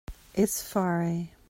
is 0.33 0.63
fear 0.63 1.03
é 1.03 1.29